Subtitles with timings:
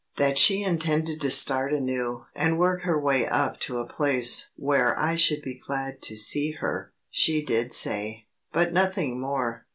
[0.17, 4.97] That she intended to start anew and work her way up to a place where
[4.99, 8.25] I should be glad to see her she did say.
[8.51, 9.67] But nothing more.